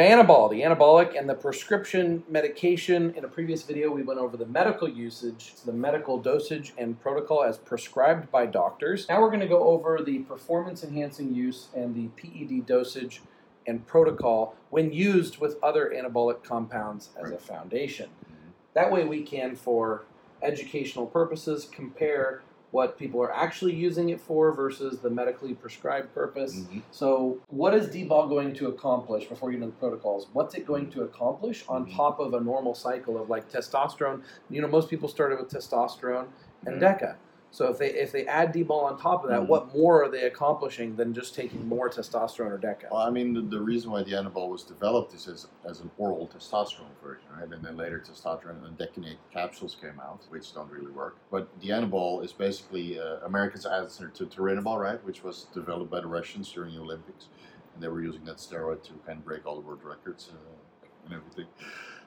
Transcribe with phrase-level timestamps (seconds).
[0.00, 3.12] Dianabol, the anabolic and the prescription medication.
[3.18, 7.44] In a previous video, we went over the medical usage, the medical dosage and protocol
[7.44, 9.06] as prescribed by doctors.
[9.10, 13.20] Now we're going to go over the performance enhancing use and the PED dosage
[13.66, 18.08] and protocol when used with other anabolic compounds as a foundation.
[18.24, 18.50] Mm-hmm.
[18.72, 20.06] That way, we can, for
[20.40, 22.40] educational purposes, compare
[22.70, 26.60] what people are actually using it for versus the medically prescribed purpose.
[26.60, 26.82] Mhm.
[26.90, 30.28] So, what is D-ball going to accomplish before you into the protocols?
[30.32, 31.96] What's it going to accomplish on Mhm.
[31.96, 34.22] top of a normal cycle of like testosterone?
[34.48, 36.26] You know, most people started with testosterone
[36.66, 36.80] and Mhm.
[36.80, 37.16] DECA.
[37.52, 39.48] So if they if they add D-ball on top of that, Mhm.
[39.48, 42.90] what more are they accomplishing than just taking more testosterone or DECA?
[42.92, 45.90] Well, I mean, the, the reason why the Anabol was developed is as, as an
[45.98, 47.50] oral testosterone version, right?
[47.52, 51.16] And then later testosterone and decanate capsules came out, which don't really work.
[51.30, 55.04] But the Anabol is basically uh, America's answer to Turinabol, right?
[55.04, 57.26] Which was developed by the Russians during the Olympics.
[57.74, 60.86] And they were using that steroid to kind of break all the world records uh,
[61.06, 61.46] and everything.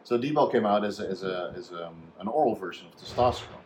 [0.03, 3.59] So D-bol came out as, a, as, a, as um, an oral version of testosterone.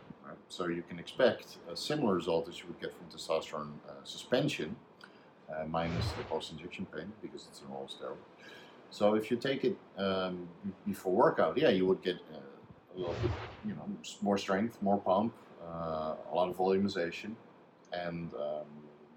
[0.50, 4.76] So you can expect a similar result as you would get from testosterone uh, suspension,
[5.50, 8.18] uh, minus the post-injection pain because it's an oral steroid.
[8.90, 10.48] So if you take it um,
[10.86, 12.38] before workout, yeah, you would get uh,
[12.96, 13.32] a little bit,
[13.66, 13.86] you know,
[14.22, 17.32] more strength, more pump, uh, a lot of volumization,
[17.92, 18.66] and um,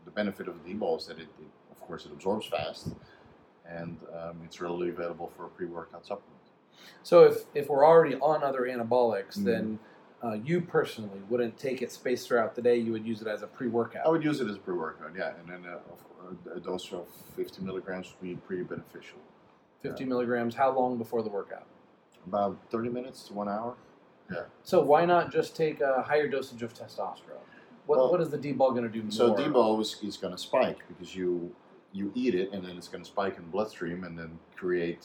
[0.05, 2.89] the benefit of the D-ball is that it, it, of course, it absorbs fast,
[3.65, 6.37] and um, it's readily available for a pre-workout supplement.
[7.05, 9.44] So if if we're already on other anabolics, Mhm.
[9.44, 9.78] then
[10.23, 12.77] uh, you personally wouldn't take it spaced throughout the day.
[12.77, 14.07] You would use it as a pre-workout.
[14.07, 15.79] I would use it as a pre-workout, yeah, and then uh,
[16.55, 19.19] a, a dose of 50 milligrams would be pretty beneficial.
[19.83, 20.55] 50 milligrams.
[20.55, 21.67] How long before the workout?
[22.27, 23.77] About 30 minutes to one hour.
[24.31, 24.43] Yeah.
[24.62, 27.41] So why not just take a higher dosage of testosterone?
[27.87, 29.11] What, Well, what is the D-ball going to do more?
[29.11, 31.55] So D-bol is, is going to spike because you
[31.93, 35.05] you eat it and then it's going to spike in the bloodstream and then create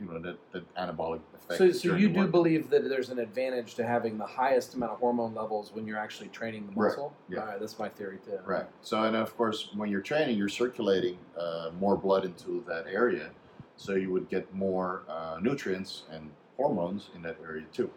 [0.00, 1.58] you know that, that anabolic effect.
[1.58, 2.30] So, so you do work.
[2.30, 5.98] believe that there's an advantage to having the highest amount of hormone levels when you're
[5.98, 7.14] actually training the Right, muscle?
[7.28, 7.40] yeah.
[7.40, 8.38] All right, that's my theory too.
[8.44, 8.66] right.
[8.82, 13.30] So and of course when you're training, you're circulating uh, more blood into that area,
[13.76, 17.90] so you would get more uh, nutrients and hormones in that area too.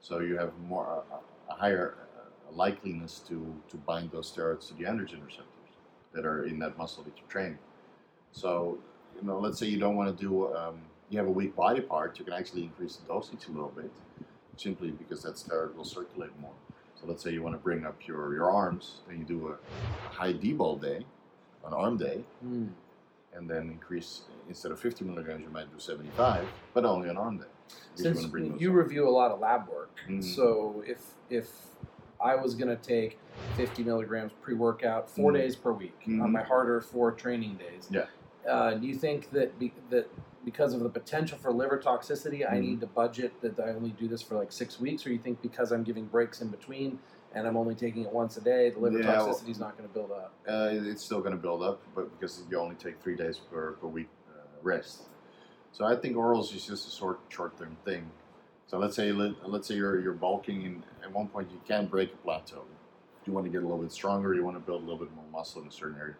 [0.00, 1.16] So you have more uh,
[1.50, 5.44] a higher uh, likeliness to to bind those steroids to the androgen receptors
[6.14, 7.58] that are in that muscle that you're training.
[8.32, 8.78] So
[9.20, 10.78] you know, let's say you don't want to do, um,
[11.10, 13.90] you have a weak body part, you can actually increase the dosage a little bit,
[14.56, 16.52] simply because that steroid will circulate more.
[17.00, 20.08] So let's say you want to bring up your, your arms, then you do a
[20.10, 21.04] high D-ball day,
[21.66, 22.68] an arm day, Hmm.
[23.34, 27.38] and then increase, instead of 50 milligrams, you might do 75, but only an arm
[27.38, 27.44] day.
[27.96, 28.22] you Since
[28.58, 28.76] you up.
[28.76, 30.22] review a lot of lab work, Mhm.
[30.24, 31.50] so if if
[32.20, 33.18] I was going to take
[33.56, 35.34] 50 milligrams pre-workout 4 Mhm.
[35.34, 36.32] days per week on Mhm.
[36.32, 38.06] my harder four training days, Yeah.
[38.48, 40.08] Uh, do you think that be, that
[40.44, 42.62] because of the potential for liver toxicity, I Mhm.
[42.62, 45.42] need to budget that I only do this for like six weeks, or you think
[45.42, 46.98] because I'm giving breaks in between
[47.34, 49.88] and I'm only taking it once a day, the liver Yeah, toxicity is not going
[49.88, 50.32] to build up?
[50.48, 53.72] Uh, it's still going to build up, but because you only take three days per,
[53.72, 55.02] per week uh, rest.
[55.72, 58.10] So I think orals is just a short short term thing.
[58.66, 61.86] So let's say let, let's say you're you're bulking, and at one point you can
[61.86, 62.64] break a plateau.
[63.26, 64.34] You want to get a little bit stronger.
[64.34, 66.14] You want to build a little bit more muscle in a certain area.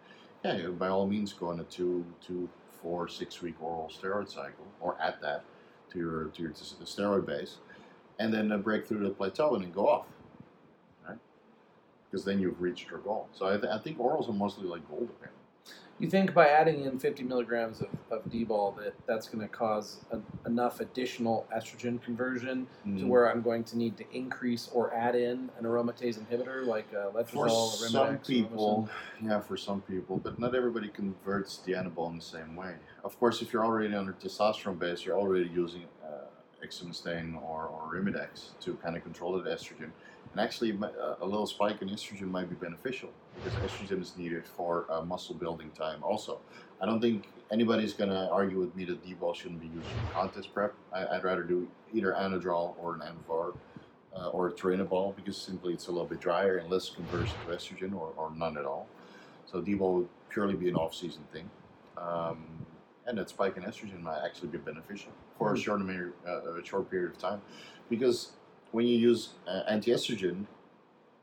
[0.45, 2.49] Yeah, by all means, go on a two two
[2.83, 5.45] four six week oral steroid cycle, or add that
[5.91, 7.57] to your to your t- steroid base,
[8.19, 10.07] and then uh, break through the plateau and then go off.
[11.07, 11.19] Right?
[12.11, 13.29] Because then you've reached your goal.
[13.33, 15.35] So I, th- I think orals are mostly like goal dependent.
[16.01, 19.99] You think by adding in 50 milligrams of, of D-ball that that's going to cause
[20.13, 23.09] a, enough additional estrogen conversion to Mm.
[23.09, 27.11] where I'm going to need to increase or add in an aromatase inhibitor like uh,
[27.25, 28.89] For letrozole, some Arimidex, people,
[29.21, 32.75] yeah, for some people, but not everybody converts the anabol in the same way.
[33.03, 37.67] Of course, if you're already on a testosterone base, you're already using uh, exemestane or,
[37.67, 39.91] or Rimidex to kind of control the estrogen.
[40.39, 44.47] And actually, uh, a little spike in estrogen might be beneficial because estrogen is needed
[44.47, 46.01] for uh, muscle building time.
[46.05, 46.39] Also,
[46.81, 50.13] I don't think anybody's going to argue with me that D-ball shouldn't be used in
[50.15, 50.75] contest prep.
[50.93, 53.57] I, I'd rather do either Anadrol or an Anavar
[54.15, 57.53] uh, or a Turinabol because simply it's a little bit drier and less conversion to
[57.57, 58.87] estrogen or, or none at all.
[59.51, 61.51] So D-bol would purely be an off-season thing.
[61.97, 62.45] Um,
[63.09, 65.65] and that spike in estrogen might actually be beneficial for a Mhm.
[65.65, 65.81] short,
[66.29, 67.43] uh, a short period of time.
[67.91, 68.35] Because
[68.73, 70.45] when you use uh, anti-estrogen,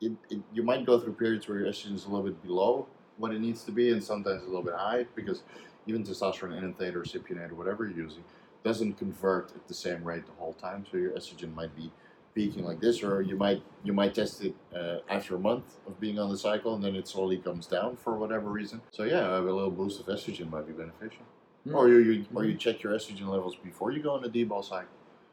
[0.02, 2.88] it, it, you might go through periods where your estrogen is a little bit below
[3.18, 5.44] what it needs to be and sometimes a little bit high because
[5.88, 8.24] even testosterone enanthate or cypionate or whatever you're using
[8.64, 10.86] doesn't convert at the same rate the whole time.
[10.92, 11.92] So your estrogen might be
[12.34, 16.00] peaking like this, or you might you might test it uh, after a month of
[16.00, 18.82] being on the cycle, and then it slowly comes down for whatever reason.
[18.92, 21.24] So yeah, a little boost of estrogen might be beneficial.
[21.64, 21.76] Hmm.
[21.76, 24.64] Or you, you or you check your estrogen levels before you go on the D-ball
[24.64, 24.90] cycle.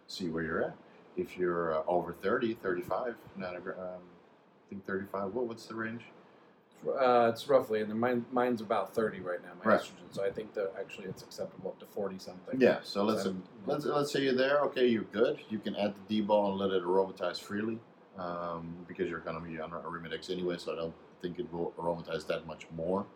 [0.06, 0.76] See where you're at.
[1.16, 5.34] If you're uh, over 30, 35 nanogram, um, I think 35.
[5.34, 6.02] What what's the range?
[6.86, 9.80] Uh, it's roughly, and mine, mine's about 30 right now, my Right.
[9.80, 10.10] estrogen.
[10.10, 12.60] So I think that actually it's acceptable up to 40 something.
[12.60, 12.78] Yeah.
[12.82, 13.26] So let's
[13.66, 14.60] let's let's say you're there.
[14.62, 15.38] Okay, you're good.
[15.48, 17.78] You can add the D-ball and let it aromatize freely
[18.18, 20.56] um, because you're going to be on Arimidex anyway.
[20.58, 23.06] So I don't think it will aromatize that much more.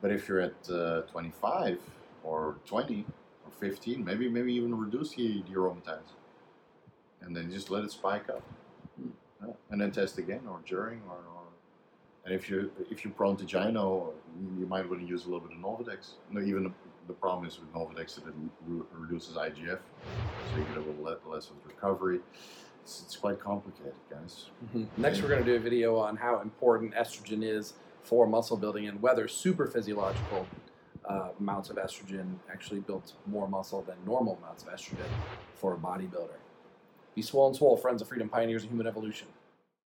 [0.00, 1.78] But if you're at uh, 25
[2.22, 3.04] or 20
[3.44, 6.14] or 15, maybe maybe even reduce the, the aromatize,
[7.24, 8.42] and then just let it spike up,
[9.70, 11.16] and then test again or during or.
[11.16, 11.44] or
[12.26, 14.10] and if you if you're prone to gyno,
[14.58, 16.12] you might want to use a little bit of Novadex.
[16.30, 16.72] No, even
[17.06, 18.34] the, problem is with Novadex that it
[18.66, 22.20] re- reduces IGF, so you get a little le- less of recovery.
[22.82, 24.46] It's, it's quite complicated, guys.
[24.74, 24.86] Mhm.
[24.96, 28.88] Next, we're going to do a video on how important estrogen is for muscle building
[28.88, 30.46] and whether super physiological
[31.06, 35.10] uh, amounts of estrogen actually build more muscle than normal amounts of estrogen
[35.54, 36.38] for a bodybuilder.
[37.14, 39.28] Be swole and swole, friends of freedom, pioneers of human evolution.